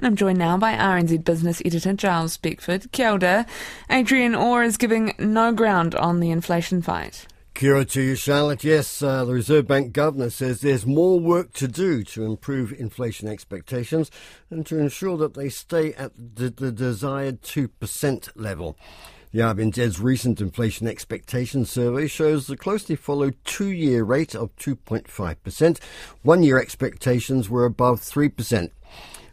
I'm 0.00 0.14
joined 0.14 0.38
now 0.38 0.56
by 0.56 0.74
RNZ 0.74 1.24
business 1.24 1.60
editor 1.64 1.92
Gyles 1.92 2.36
Beckford. 2.36 2.92
Kia 2.92 3.10
ora. 3.10 3.46
Adrian 3.90 4.32
Orr 4.34 4.62
is 4.62 4.76
giving 4.76 5.12
no 5.18 5.50
ground 5.52 5.96
on 5.96 6.20
the 6.20 6.30
inflation 6.30 6.82
fight. 6.82 7.26
Kia 7.54 7.74
ora 7.74 7.84
to 7.86 8.00
you, 8.00 8.14
Charlotte. 8.14 8.62
Yes, 8.62 9.02
uh, 9.02 9.24
the 9.24 9.34
Reserve 9.34 9.66
Bank 9.66 9.92
governor 9.92 10.30
says 10.30 10.60
there's 10.60 10.86
more 10.86 11.18
work 11.18 11.52
to 11.54 11.66
do 11.66 12.04
to 12.04 12.24
improve 12.24 12.72
inflation 12.72 13.26
expectations 13.26 14.08
and 14.50 14.64
to 14.66 14.78
ensure 14.78 15.16
that 15.16 15.34
they 15.34 15.48
stay 15.48 15.92
at 15.94 16.12
the, 16.16 16.50
the 16.50 16.70
desired 16.70 17.42
2% 17.42 18.28
level. 18.36 18.76
The 19.32 19.40
RBNZ's 19.40 19.98
recent 19.98 20.40
inflation 20.40 20.86
expectation 20.86 21.64
survey 21.64 22.06
shows 22.06 22.46
the 22.46 22.56
closely 22.56 22.94
followed 22.94 23.36
two 23.44 23.70
year 23.70 24.04
rate 24.04 24.36
of 24.36 24.54
2.5%. 24.56 25.80
One 26.22 26.44
year 26.44 26.60
expectations 26.60 27.50
were 27.50 27.64
above 27.64 28.00
3%. 28.00 28.70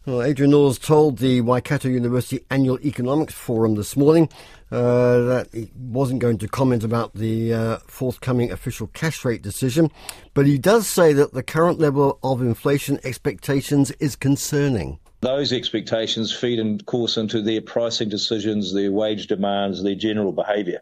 Well, 0.05 0.21
Adrian 0.21 0.53
Orr's 0.53 0.77
told 0.77 1.17
the 1.17 1.41
Waikato 1.41 1.89
University 1.89 2.45
Annual 2.51 2.79
Economics 2.86 3.33
Forum 3.33 3.73
this 3.73 3.97
morning 3.97 4.29
uh, 4.71 5.18
that 5.21 5.47
he 5.51 5.71
wasn't 5.75 6.19
going 6.19 6.37
to 6.37 6.47
comment 6.47 6.83
about 6.83 7.15
the 7.15 7.51
uh, 7.51 7.77
forthcoming 7.87 8.51
official 8.51 8.86
cash 8.93 9.25
rate 9.25 9.41
decision, 9.41 9.89
but 10.36 10.46
he 10.46 10.60
does 10.60 10.87
say 10.87 11.11
that 11.13 11.33
the 11.33 11.41
current 11.41 11.79
level 11.79 12.19
of 12.21 12.39
inflation 12.43 12.99
expectations 13.04 13.89
is 13.93 14.15
concerning. 14.15 14.99
Those 15.21 15.51
expectations 15.51 16.32
feed, 16.32 16.60
of 16.60 16.85
course, 16.85 17.18
into 17.18 17.41
their 17.41 17.61
pricing 17.61 18.07
decisions, 18.07 18.75
their 18.75 18.91
wage 18.91 19.25
demands, 19.25 19.82
their 19.82 19.96
general 19.96 20.33
behaviour. 20.33 20.82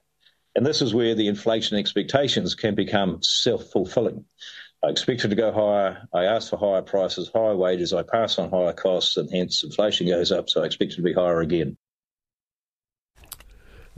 And 0.54 0.66
this 0.66 0.82
is 0.82 0.94
where 0.94 1.16
the 1.16 1.30
inflation 1.30 1.78
expectations 1.78 2.56
can 2.56 2.76
become 2.76 3.20
self 3.22 3.72
fulfilling. 3.72 4.26
I 4.84 4.90
expected 4.90 5.30
to 5.30 5.36
go 5.36 5.52
higher. 5.52 6.06
I 6.14 6.26
asked 6.26 6.50
for 6.50 6.58
higher 6.58 6.82
prices, 6.82 7.32
higher 7.34 7.56
wages. 7.56 7.94
I 7.94 8.04
pass 8.04 8.38
on 8.38 8.50
higher 8.50 8.74
costs, 8.74 9.16
and 9.16 9.32
hence 9.32 9.64
inflation 9.64 10.08
goes 10.08 10.32
up. 10.32 10.50
So 10.50 10.62
I 10.62 10.66
expect 10.66 10.94
it 10.94 10.96
to 10.96 11.02
be 11.02 11.14
higher 11.14 11.40
again. 11.40 11.78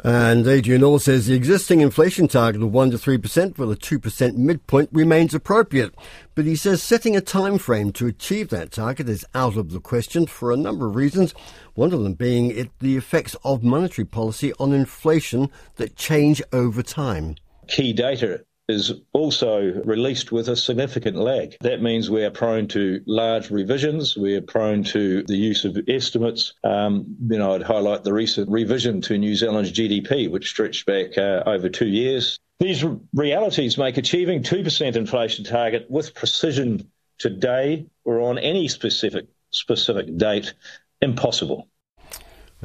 And 0.04 0.46
Adrian 0.46 0.84
Orr 0.84 1.00
says 1.00 1.26
the 1.26 1.34
existing 1.34 1.82
inflation 1.82 2.28
target 2.28 2.62
of 2.62 2.72
1 2.72 2.92
to 2.92 2.98
3% 2.98 3.58
with 3.58 3.72
a 3.72 3.76
2% 3.76 4.36
midpoint 4.36 4.90
remains 4.92 5.34
appropriate. 5.34 5.96
But 6.36 6.46
he 6.46 6.56
says 6.56 6.84
setting 6.84 7.16
a 7.16 7.22
time 7.22 7.58
frame 7.58 7.92
to 7.94 8.06
achieve 8.06 8.50
that 8.50 8.72
target 8.72 9.10
is 9.10 9.26
out 9.34 9.58
of 9.58 9.72
the 9.72 9.80
question 9.80 10.28
for 10.28 10.52
a 10.52 10.58
number 10.58 10.86
of 10.86 10.96
reasons, 10.96 11.34
one 11.74 11.94
of 11.94 12.04
them 12.04 12.14
being 12.14 12.52
it, 12.52 12.70
the 12.80 12.98
effects 12.98 13.36
of 13.44 13.64
monetary 13.64 14.06
policy 14.06 14.54
on 14.60 14.74
inflation 14.74 15.50
that 15.78 15.96
change 15.96 16.44
over 16.54 16.84
time. 16.84 17.36
Key 17.68 17.94
data 17.94 18.46
is 18.68 18.94
also 19.14 19.82
released 19.84 20.32
with 20.32 20.50
a 20.50 20.56
significant 20.56 21.18
lag. 21.18 21.56
That 21.62 21.82
means 21.82 22.10
we 22.10 22.24
are 22.24 22.32
prone 22.32 22.68
to 22.70 23.02
large 23.06 23.52
revisions. 23.52 24.18
We 24.18 24.36
are 24.36 24.42
prone 24.42 24.84
to 24.86 25.24
the 25.24 25.38
use 25.38 25.66
of 25.66 25.78
estimates. 25.88 26.54
Um, 26.64 27.16
you 27.30 27.38
know, 27.38 27.54
I'd 27.54 27.62
highlight 27.62 28.04
the 28.04 28.14
recent 28.14 28.50
revision 28.50 29.02
to 29.02 29.18
New 29.18 29.36
Zealand's 29.36 29.72
GDP, 29.72 30.30
which 30.30 30.50
stretched 30.50 30.86
back 30.86 31.18
uh, 31.18 31.44
over 31.46 31.70
two 31.70 31.88
years. 31.88 32.40
These 32.60 32.86
realities 33.14 33.78
make 33.78 33.98
achieving 33.98 34.42
2% 34.42 34.96
inflation 34.96 35.44
target 35.44 35.86
with 35.90 36.16
precision 36.16 36.90
today 37.18 37.86
or 38.04 38.22
on 38.22 38.38
any 38.38 38.68
specific 38.68 39.28
specific 39.52 40.18
date 40.18 40.54
impossible. 41.02 41.68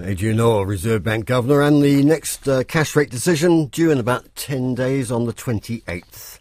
Adrian 0.05 0.41
Orr, 0.41 0.67
Reserve 0.67 1.03
Bank 1.03 1.27
Governor, 1.27 1.63
and 1.63 1.83
the 1.83 2.03
next 2.03 2.49
uh, 2.49 2.65
cash 2.65 2.95
rate 2.97 3.11
decision 3.11 3.67
due 3.67 3.91
in 3.91 3.99
about 3.99 4.35
10 4.35 4.75
days 4.75 5.11
on 5.11 5.27
the 5.27 5.33
28th. 5.33 6.39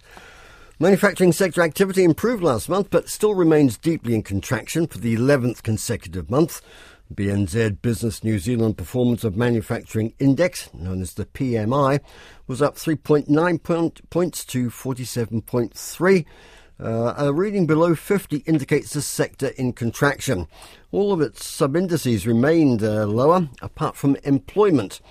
Manufacturing 0.80 1.32
sector 1.32 1.62
activity 1.62 2.04
improved 2.04 2.42
last 2.42 2.70
month, 2.70 2.90
but 2.90 3.10
still 3.10 3.36
remains 3.36 3.78
deeply 3.78 4.16
in 4.16 4.24
contraction 4.24 4.88
for 4.88 4.98
the 4.98 5.16
11th 5.16 5.64
consecutive 5.64 6.30
month. 6.30 6.62
BNZ 7.14 7.82
Business 7.82 8.24
New 8.24 8.40
Zealand 8.40 8.78
Performance 8.78 9.24
of 9.24 9.36
Manufacturing 9.36 10.14
Index, 10.20 10.74
known 10.74 11.02
as 11.02 11.16
the 11.16 11.26
PMI, 11.26 12.00
was 12.48 12.62
up 12.62 12.76
3.9 12.76 13.64
point, 13.64 14.10
points 14.10 14.46
to 14.46 14.70
47.3. 14.70 16.26
Uh, 16.82 17.14
a 17.18 17.34
reading 17.34 17.66
below 17.66 17.94
50 17.94 18.38
indicates 18.46 18.94
the 18.94 19.02
sector 19.02 19.48
in 19.58 19.74
contraction. 19.74 20.48
All 20.94 21.12
of 21.12 21.20
its 21.20 21.46
sub 21.46 21.76
indices 21.76 22.26
remained 22.26 22.82
uh, 22.82 23.06
lower, 23.06 23.50
apart 23.62 23.98
from 23.98 24.16
employment. 24.24 25.02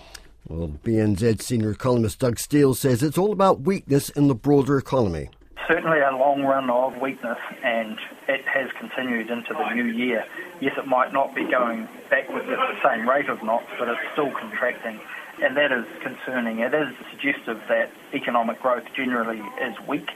Well, 0.48 0.68
BNZ 0.82 1.42
senior 1.42 1.70
economist 1.70 2.20
Doug 2.20 2.38
Steel 2.38 2.72
says 2.72 3.02
it's 3.02 3.18
all 3.18 3.32
about 3.32 3.60
weakness 3.60 4.08
in 4.08 4.28
the 4.28 4.34
broader 4.34 4.78
economy. 4.78 5.28
Certainly 5.68 6.00
a 6.00 6.16
long 6.16 6.42
run 6.42 6.70
of 6.70 6.96
weakness, 7.02 7.36
and 7.62 7.98
it 8.28 8.46
has 8.46 8.70
continued 8.78 9.28
into 9.28 9.52
the 9.52 9.74
new 9.74 9.84
year. 9.84 10.24
Yes, 10.62 10.72
it 10.78 10.86
might 10.86 11.12
not 11.12 11.34
be 11.34 11.44
going 11.44 11.86
backwards 12.08 12.48
at 12.48 12.56
the 12.56 12.80
same 12.82 13.06
rate 13.06 13.28
of 13.28 13.42
knots, 13.42 13.66
but 13.78 13.88
it's 13.88 14.00
still 14.14 14.32
contracting, 14.40 14.98
and 15.42 15.54
that 15.58 15.70
is 15.70 15.84
concerning. 16.02 16.60
It 16.60 16.72
is 16.72 16.94
suggestive 17.10 17.60
that 17.68 17.90
economic 18.14 18.62
growth 18.62 18.84
generally 18.96 19.42
is 19.60 19.76
weak 19.86 20.08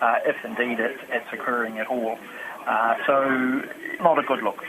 uh, 0.00 0.16
if 0.24 0.36
indeed 0.44 0.80
it, 0.80 0.96
it's 1.08 1.32
occurring 1.32 1.78
at 1.78 1.86
all. 1.86 2.18
Uh, 2.66 2.94
so, 3.06 3.62
not 4.00 4.18
a 4.18 4.22
good 4.22 4.42
look. 4.42 4.62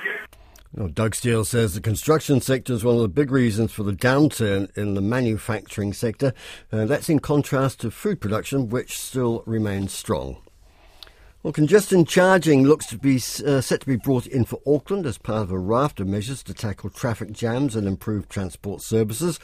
Doug 0.93 1.15
Steel 1.15 1.43
says 1.43 1.73
the 1.73 1.81
construction 1.81 2.39
sector 2.39 2.71
is 2.71 2.83
one 2.83 2.95
of 2.95 3.01
the 3.01 3.09
big 3.09 3.29
reasons 3.29 3.73
for 3.73 3.83
the 3.83 3.91
downturn 3.91 4.75
in 4.77 4.93
the 4.93 5.01
manufacturing 5.01 5.91
sector. 5.91 6.33
Uh, 6.71 6.85
that's 6.85 7.09
in 7.09 7.19
contrast 7.19 7.81
to 7.81 7.91
food 7.91 8.21
production, 8.21 8.69
which 8.69 8.97
still 8.97 9.43
remains 9.45 9.91
strong. 9.91 10.37
Well, 11.43 11.53
congestion 11.53 12.05
charging 12.05 12.65
looks 12.65 12.85
to 12.87 12.99
be 12.99 13.15
uh, 13.15 13.61
set 13.61 13.81
to 13.81 13.87
be 13.87 13.95
brought 13.95 14.27
in 14.27 14.45
for 14.45 14.61
Auckland 14.63 15.07
as 15.07 15.17
part 15.17 15.41
of 15.41 15.51
a 15.51 15.57
raft 15.57 15.99
of 15.99 16.05
measures 16.05 16.43
to 16.43 16.53
tackle 16.53 16.91
traffic 16.91 17.31
jams 17.31 17.75
and 17.75 17.87
improve 17.87 18.29
transport 18.29 18.83
services. 18.83 19.39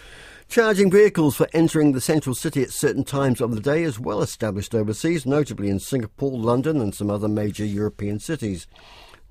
Charging 0.47 0.91
vehicles 0.91 1.35
for 1.35 1.47
entering 1.53 1.93
the 1.93 1.99
central 1.99 2.35
city 2.35 2.61
at 2.61 2.69
certain 2.69 3.03
times 3.03 3.41
of 3.41 3.55
the 3.55 3.59
day 3.59 3.81
is 3.81 3.99
well 3.99 4.21
established 4.21 4.75
overseas, 4.75 5.25
notably 5.25 5.69
in 5.69 5.79
Singapore, 5.79 6.37
London, 6.37 6.79
and 6.79 6.93
some 6.93 7.09
other 7.09 7.27
major 7.27 7.65
European 7.65 8.19
cities. 8.19 8.67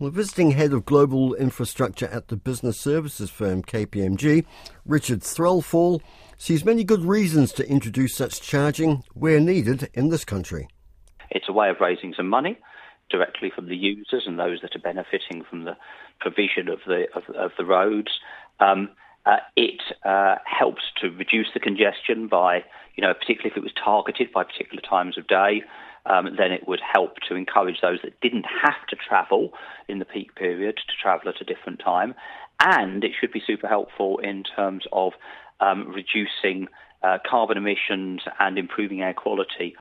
Well, 0.00 0.10
visiting 0.10 0.50
head 0.50 0.72
of 0.72 0.84
global 0.84 1.34
infrastructure 1.34 2.08
at 2.08 2.26
the 2.26 2.36
business 2.36 2.80
services 2.80 3.30
firm 3.30 3.62
KPMG, 3.62 4.44
Richard 4.84 5.20
Threlfall, 5.20 6.00
sees 6.36 6.64
many 6.64 6.82
good 6.82 7.04
reasons 7.04 7.52
to 7.52 7.68
introduce 7.70 8.16
such 8.16 8.42
charging 8.42 9.04
where 9.14 9.38
needed 9.38 9.88
in 9.94 10.08
this 10.08 10.24
country. 10.24 10.66
It's 11.36 11.48
a 11.48 11.52
way 11.52 11.68
of 11.68 11.76
raising 11.80 12.14
some 12.14 12.28
money 12.28 12.58
directly 13.10 13.52
from 13.54 13.68
the 13.68 13.76
users 13.76 14.24
and 14.26 14.38
those 14.38 14.60
that 14.62 14.74
are 14.74 14.80
benefiting 14.80 15.44
from 15.48 15.64
the 15.64 15.76
provision 16.18 16.68
of 16.68 16.78
the 16.86 17.04
of, 17.14 17.22
of 17.34 17.50
the 17.58 17.64
roads. 17.64 18.10
Um, 18.58 18.88
uh, 19.26 19.38
it 19.56 19.82
uh, 20.04 20.36
helps 20.44 20.82
to 21.00 21.08
reduce 21.10 21.48
the 21.52 21.60
congestion 21.60 22.28
by, 22.28 22.64
you 22.94 23.02
know, 23.02 23.12
particularly 23.12 23.50
if 23.50 23.56
it 23.56 23.62
was 23.62 23.72
targeted 23.72 24.32
by 24.32 24.44
particular 24.44 24.80
times 24.80 25.18
of 25.18 25.26
day. 25.26 25.62
Um, 26.06 26.36
then 26.38 26.52
it 26.52 26.68
would 26.68 26.80
help 26.80 27.16
to 27.28 27.34
encourage 27.34 27.80
those 27.82 27.98
that 28.04 28.20
didn't 28.20 28.46
have 28.62 28.86
to 28.90 28.96
travel 28.96 29.50
in 29.88 29.98
the 29.98 30.04
peak 30.04 30.36
period 30.36 30.76
to 30.76 30.92
travel 31.02 31.28
at 31.28 31.40
a 31.40 31.44
different 31.44 31.80
time. 31.80 32.14
And 32.60 33.02
it 33.02 33.10
should 33.20 33.32
be 33.32 33.42
super 33.44 33.66
helpful 33.66 34.18
in 34.18 34.44
terms 34.44 34.84
of 34.92 35.14
um, 35.58 35.92
reducing 35.92 36.68
uh, 37.02 37.18
carbon 37.28 37.58
emissions 37.58 38.20
and 38.38 38.56
improving 38.56 39.02
air 39.02 39.14
quality 39.14 39.74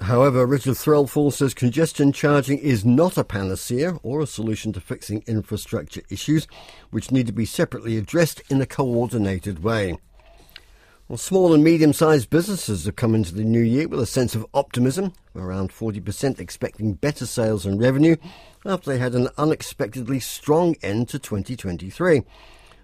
However, 0.00 0.46
Richard 0.46 0.74
Threlfall 0.74 1.32
says 1.32 1.52
congestion 1.52 2.12
charging 2.12 2.58
is 2.58 2.84
not 2.84 3.18
a 3.18 3.24
panacea 3.24 3.98
or 4.02 4.20
a 4.20 4.26
solution 4.26 4.72
to 4.72 4.80
fixing 4.80 5.22
infrastructure 5.26 6.00
issues, 6.08 6.46
which 6.90 7.10
need 7.10 7.26
to 7.26 7.32
be 7.32 7.44
separately 7.44 7.98
addressed 7.98 8.42
in 8.48 8.60
a 8.60 8.66
coordinated 8.66 9.62
way. 9.62 9.98
Well, 11.06 11.18
small 11.18 11.52
and 11.52 11.62
medium 11.62 11.92
sized 11.92 12.30
businesses 12.30 12.86
have 12.86 12.96
come 12.96 13.14
into 13.14 13.34
the 13.34 13.44
new 13.44 13.60
year 13.60 13.86
with 13.86 14.00
a 14.00 14.06
sense 14.06 14.34
of 14.34 14.46
optimism, 14.54 15.12
around 15.36 15.70
40% 15.70 16.40
expecting 16.40 16.94
better 16.94 17.26
sales 17.26 17.66
and 17.66 17.78
revenue 17.78 18.16
after 18.64 18.90
they 18.90 18.98
had 18.98 19.14
an 19.14 19.28
unexpectedly 19.36 20.18
strong 20.18 20.76
end 20.82 21.10
to 21.10 21.18
2023. 21.18 22.22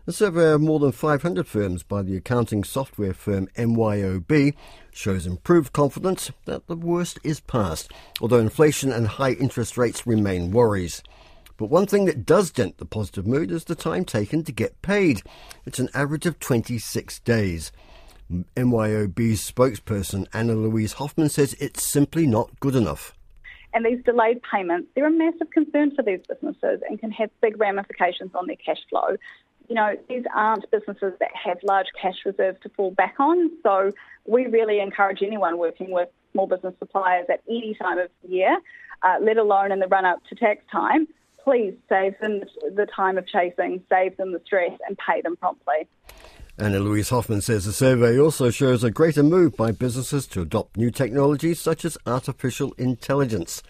A 0.07 0.13
survey 0.13 0.53
of 0.53 0.63
more 0.63 0.79
than 0.79 0.93
500 0.93 1.47
firms 1.47 1.83
by 1.83 2.01
the 2.01 2.17
accounting 2.17 2.65
software 2.65 3.13
firm 3.13 3.49
MYOB 3.55 4.55
shows 4.91 5.27
improved 5.27 5.75
confidence 5.75 6.31
that 6.47 6.67
the 6.69 6.75
worst 6.75 7.19
is 7.23 7.41
past, 7.41 7.93
although 8.19 8.39
inflation 8.39 8.93
and 8.93 9.07
high 9.07 9.33
interest 9.33 9.77
rates 9.77 10.07
remain 10.07 10.53
worries. 10.53 11.03
But 11.59 11.67
one 11.67 11.85
thing 11.85 12.07
that 12.07 12.25
does 12.25 12.51
dent 12.51 12.79
the 12.79 12.87
positive 12.87 13.27
mood 13.27 13.51
is 13.51 13.65
the 13.65 13.75
time 13.75 14.07
taken 14.07 14.43
to 14.45 14.53
get 14.53 14.81
paid. 14.81 15.23
It's 15.67 15.79
an 15.79 15.91
average 15.93 16.25
of 16.25 16.39
26 16.39 17.19
days. 17.21 17.71
MYOB's 18.57 19.53
spokesperson 19.53 20.27
Anna 20.33 20.55
Louise 20.55 20.95
Hoffman 20.95 21.29
says 21.29 21.55
it's 21.61 21.87
simply 21.87 22.27
not 22.27 22.59
good 22.61 22.75
enough. 22.75 23.15
And 23.75 23.85
these 23.85 24.03
delayed 24.05 24.41
payments, 24.51 24.89
they're 24.95 25.07
a 25.07 25.11
massive 25.11 25.51
concern 25.51 25.95
for 25.95 26.03
these 26.03 26.21
businesses 26.27 26.81
and 26.89 26.99
can 26.99 27.11
have 27.13 27.31
big 27.43 27.61
ramifications 27.61 28.31
on 28.35 28.47
their 28.47 28.57
cash 28.57 28.81
flow 28.89 29.17
you 29.71 29.77
know, 29.77 29.95
these 30.09 30.25
aren't 30.35 30.69
businesses 30.73 31.13
that 31.21 31.31
have 31.33 31.59
large 31.63 31.87
cash 32.01 32.17
reserves 32.27 32.59
to 32.65 32.69
fall 32.71 32.91
back 32.91 33.15
on. 33.21 33.51
So 33.63 33.93
we 34.27 34.47
really 34.47 34.81
encourage 34.81 35.23
anyone 35.23 35.59
working 35.59 35.93
with 35.93 36.09
small 36.33 36.49
business 36.49 36.75
suppliers 36.81 37.27
at 37.33 37.41
any 37.49 37.77
time 37.81 37.99
of 37.99 38.11
the 38.23 38.31
year, 38.31 38.59
uh, 39.03 39.17
let 39.23 39.37
alone 39.37 39.71
in 39.71 39.79
the 39.79 39.87
run 39.87 40.05
up 40.05 40.19
to 40.29 40.35
tax 40.35 40.65
time, 40.73 41.07
please 41.45 41.75
save 41.89 42.19
them 42.19 42.43
the 42.75 42.87
time 42.95 43.17
of 43.17 43.29
chasing, 43.29 43.81
save 43.89 44.17
them 44.17 44.33
the 44.33 44.41
stress, 44.45 44.73
and 44.89 44.99
pay 44.99 45.21
them 45.21 45.37
promptly. 45.37 45.87
Anna 46.59 46.81
Louise 46.81 47.11
Hoffman 47.11 47.41
says 47.41 47.65
the 47.65 47.73
survey 47.73 48.19
also 48.19 48.51
shows 48.51 48.83
a 48.83 48.91
greater 48.91 49.23
move 49.23 49.57
by 49.57 49.71
businesses 49.71 50.27
to 50.27 50.43
adopt 50.43 50.77
new 50.77 50.91
technologies 50.91 51.61
such 51.61 51.85
as 51.85 51.97
artificial 52.07 52.73
intelligence. 52.73 53.63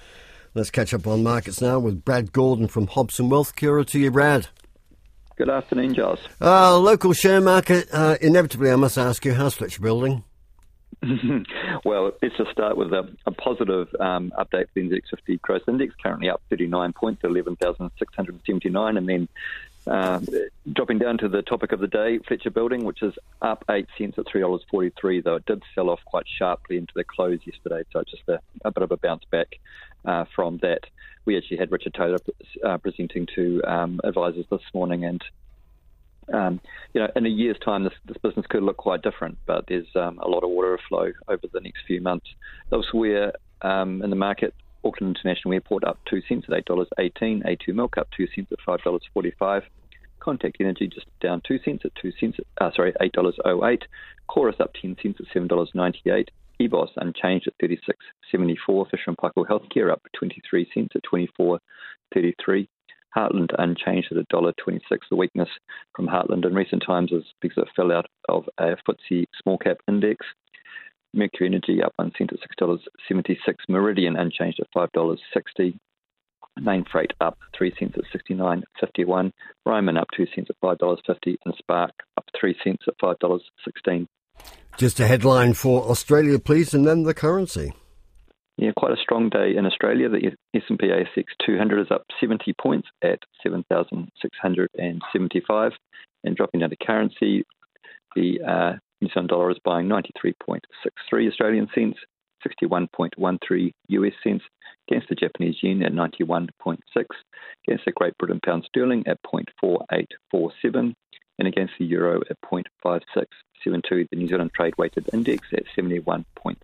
Let's 0.55 0.71
catch 0.71 0.95
up 0.95 1.07
on 1.07 1.23
markets 1.23 1.61
now 1.61 1.79
with 1.79 2.05
Brad 2.05 2.33
Gordon 2.33 2.69
from 2.69 2.87
Hobson 2.87 3.29
Wealth. 3.29 3.55
Kia 3.55 3.85
to 3.85 3.99
you, 3.99 4.11
Brad. 4.11 4.49
Good 5.41 5.49
afternoon, 5.49 5.95
Gyles. 5.95 6.19
Uh, 6.39 6.79
local 6.79 7.15
share 7.15 7.41
market, 7.41 7.89
uh, 7.95 8.19
inevitably, 8.21 8.71
I 8.71 8.77
must 8.77 8.99
ask 8.99 9.25
you, 9.25 9.33
how's 9.33 9.55
Fletcher 9.55 9.81
Building? 9.81 10.23
well, 11.83 12.13
let's 12.21 12.37
just 12.37 12.51
start 12.51 12.77
with 12.77 12.93
a, 12.93 13.09
a 13.25 13.31
positive 13.31 13.89
um, 13.99 14.35
update 14.39 14.67
for 14.67 14.75
the 14.75 14.83
NZX 14.83 15.01
50 15.09 15.39
Gross 15.39 15.63
Index, 15.67 15.95
currently 16.03 16.29
up 16.29 16.43
39 16.51 16.93
points, 16.93 17.25
11,679, 17.25 18.97
and 18.99 19.09
then 19.09 19.29
uh, 19.87 20.21
dropping 20.75 20.99
down 20.99 21.17
to 21.17 21.29
the 21.31 21.41
topic 21.41 21.73
of 21.73 21.81
the 21.81 21.89
day, 21.89 22.19
Fletcher 22.19 22.51
Building, 22.51 22.85
which 22.85 23.03
is 23.03 23.15
up 23.41 23.65
8 23.71 23.87
cents 23.97 24.19
at 24.19 24.27
$3.43, 24.27 25.25
though 25.25 25.37
it 25.37 25.47
did 25.47 25.63
sell 25.75 25.89
off 25.89 26.01
quite 26.05 26.27
sharply 26.29 26.77
into 26.77 26.93
the 26.95 27.03
close 27.03 27.39
yesterday, 27.47 27.83
so 27.95 28.03
just 28.03 28.29
a, 28.29 28.41
a 28.63 28.71
bit 28.71 28.83
of 28.83 28.93
a 28.93 28.99
bounce 28.99 29.25
back 29.31 29.59
uh, 30.05 30.25
from 30.35 30.59
that. 30.59 30.81
We 31.25 31.37
actually 31.37 31.59
had 31.59 31.71
Richard 31.71 31.95
Taylor 31.95 32.19
uh, 32.65 32.79
presenting 32.79 33.27
to 33.35 33.63
um, 33.65 34.01
advisors 34.05 34.47
this 34.51 34.63
morning, 34.73 35.05
and 35.05 35.23
um, 36.33 36.61
you 36.95 37.01
know, 37.01 37.09
in 37.17 37.27
a 37.27 37.29
year's 37.29 37.59
time, 37.59 37.85
this, 37.85 37.93
this, 38.07 38.17
business 38.19 38.47
could 38.49 38.63
look 38.63 38.77
quite 38.77 39.03
different, 39.03 39.39
but 39.47 39.65
there's 39.69 39.89
um, 39.97 40.19
a 40.23 40.29
lot 40.29 40.45
of 40.45 40.51
water 40.51 40.79
flow 40.89 41.13
over 41.29 41.43
the 41.53 41.61
next 41.61 41.81
few 41.87 42.01
months. 42.01 42.27
Elsewhere 42.73 43.33
um, 43.63 44.03
in 44.03 44.11
the 44.11 44.17
market, 44.17 44.55
Auckland 44.85 45.17
International 45.17 45.55
Airport 45.55 45.85
up 45.85 45.99
2 46.09 46.23
cents 46.29 46.47
at 46.49 46.67
$8.18, 46.67 47.45
A2 47.45 47.75
milk 47.75 47.99
up 47.99 48.09
2 48.17 48.29
cents 48.35 48.51
at 48.53 48.59
$5.45, 48.67 49.63
Contact 50.21 50.57
Energy 50.61 50.87
just 50.87 51.07
down 51.21 51.43
2 51.47 51.59
cents 51.65 51.83
at 51.85 51.95
2 52.01 52.13
cents, 52.21 52.39
uh, 52.61 52.71
sorry, 52.75 52.93
$8.08, 53.01 53.83
Chorus 54.27 54.57
up 54.61 54.73
10 54.81 54.97
cents 55.03 55.19
at 55.21 55.27
$7.98, 55.35 56.29
EBOS 56.61 56.91
unchanged 56.97 57.49
at 57.49 57.59
36.74, 57.67 58.91
Fisher 58.91 59.13
& 59.13 59.21
Paykel 59.21 59.47
Healthcare 59.49 59.91
up 59.91 60.03
23 60.17 60.69
cents 60.75 60.93
at 60.95 61.03
24.33, 61.13 62.69
Heartland 63.17 63.51
unchanged 63.59 64.13
at 64.13 64.29
$1.26. 64.29 64.81
The 65.09 65.17
weakness 65.17 65.49
from 65.97 66.07
Heartland 66.07 66.47
in 66.47 66.55
recent 66.55 66.83
times 66.87 67.13
is 67.13 67.25
because 67.41 67.65
it 67.65 67.69
fell 67.75 67.91
out 67.93 68.07
of 68.29 68.49
a 68.59 68.77
FTSE 68.77 69.25
small 69.43 69.59
cap 69.59 69.79
index. 69.89 70.25
Mercury 71.13 71.49
Energy 71.49 71.83
up 71.83 71.93
one 71.97 72.13
cent 72.17 72.33
at 72.33 72.39
$6.76. 72.61 73.37
Meridian 73.69 74.17
unchanged 74.17 74.61
at 74.61 74.69
$5.60. 74.77 75.77
Mainfreight 76.61 77.13
up 77.21 77.39
three 77.57 77.75
cents 77.79 77.97
at 77.97 78.21
69.51. 78.29 79.33
Ryman 79.67 79.97
up 79.97 80.09
two 80.17 80.27
cents 80.35 80.51
at 80.51 80.61
$5.50. 80.63 81.37
And 81.45 81.55
Spark 81.59 81.93
up 82.17 82.25
three 82.39 82.57
cents 82.63 82.85
at 82.87 82.99
$5.16. 82.99 84.07
Just 84.77 85.01
a 85.01 85.07
headline 85.07 85.55
for 85.55 85.89
Australia, 85.91 86.39
please, 86.39 86.75
and 86.75 86.87
then 86.87 87.03
the 87.03 87.15
currency. 87.15 87.73
Yeah, 88.57 88.71
quite 88.77 88.93
a 88.93 89.03
strong 89.03 89.31
day 89.31 89.57
in 89.57 89.65
Australia. 89.65 90.11
The 90.11 90.37
S&P 90.55 90.87
ASX 90.87 91.25
200 91.47 91.81
is 91.81 91.91
up 91.91 92.03
70 92.21 92.53
points 92.61 92.89
at 93.03 93.21
7,675. 93.43 95.73
And 96.25 96.37
dropping 96.37 96.61
down 96.61 96.69
to 96.69 96.77
currency, 96.77 97.47
the 98.15 98.39
uh, 98.47 98.75
New 99.01 99.09
Zealand 99.09 99.31
dollar 99.31 99.51
is 99.51 99.59
buying 99.65 99.89
93.63 99.89 101.29
Australian 101.29 101.69
cents, 101.75 101.97
61.13 102.47 103.73
US 103.89 104.13
cents 104.23 104.45
against 104.89 105.09
the 105.09 105.15
Japanese 105.15 105.57
yen 105.63 105.83
at 105.83 105.93
91.6, 105.93 106.49
against 107.67 107.87
the 107.87 107.93
Great 107.93 108.19
Britain 108.19 108.41
pound 108.45 108.65
sterling 108.67 109.07
at 109.07 109.19
0.4847, 109.23 110.95
and 111.39 111.49
against 111.49 111.70
euro 111.91 112.21
at 112.31 112.41
0.5672. 112.41 114.09
The 114.09 114.17
New 114.17 114.29
Zealand 114.29 114.53
trade 114.55 114.75
weighted 114.79 115.09
index 115.13 115.49
at 115.53 115.65
71.6. 115.77 116.57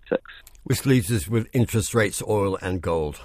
Which 0.64 0.86
leaves 0.86 1.12
us 1.12 1.28
with 1.28 1.48
interest 1.52 1.94
rates, 1.94 2.22
oil, 2.26 2.58
and 2.62 2.80
gold. 2.80 3.20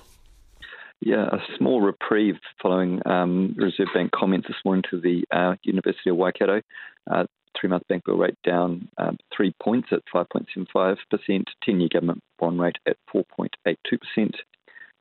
Yeah, 1.00 1.25
a 1.25 1.39
small 1.57 1.81
reprieve 1.81 2.36
following 2.62 3.01
um, 3.07 3.56
Reserve 3.57 3.88
Bank 3.94 4.12
comments 4.12 4.48
this 4.48 4.57
morning 4.63 4.83
to 4.92 5.01
the 5.01 5.24
uh, 5.31 5.56
University 5.63 6.12
of 6.12 6.18
Waikato. 6.18 6.62
Uh, 7.09 7.24
three 7.59 7.69
month 7.69 7.88
bank 7.88 8.06
bill 8.06 8.18
rate 8.18 8.38
down 8.44 8.88
um, 8.98 9.18
three 9.36 9.53
points 9.62 9.89
at 9.92 10.03
5.75%, 10.13 10.98
10 11.63 11.80
year 11.80 11.89
government 11.92 12.24
bond 12.39 12.59
rate 12.59 12.77
at 12.88 12.98
4.82%, 13.13 14.36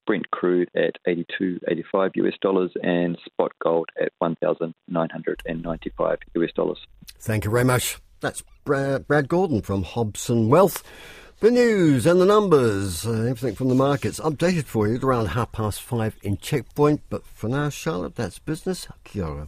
Brent 0.06 0.31
crude 0.31 0.70
at 0.75 0.97
82.85 1.06 2.17
US 2.17 2.35
dollars, 2.41 2.73
and 2.82 3.19
spot 3.25 3.52
gold 3.62 3.88
at 4.00 4.12
1,995 4.19 6.19
US 6.35 6.52
dollars. 6.55 6.79
Thank 7.19 7.44
you 7.44 7.50
very 7.50 7.64
much. 7.64 7.99
That's 8.20 8.43
Brad, 8.64 9.29
Gordon 9.29 9.62
from 9.62 9.82
Hobson 9.82 10.49
Wealth. 10.49 10.82
The 11.41 11.50
news 11.50 12.05
and 12.05 12.20
the 12.20 12.26
numbers, 12.26 13.06
uh, 13.06 13.12
everything 13.12 13.55
from 13.55 13.69
the 13.69 13.75
markets, 13.75 14.20
updated 14.20 14.64
for 14.64 14.87
you 14.87 14.97
at 14.97 15.02
around 15.02 15.29
half 15.29 15.52
past 15.52 15.81
five 15.81 16.17
in 16.23 16.37
Checkpoint. 16.37 17.00
But 17.08 17.25
for 17.25 17.49
now, 17.49 17.70
Charlotte, 17.70 18.14
that's 18.14 18.38
business. 18.38 18.87
Kia 19.05 19.25
ora. 19.25 19.38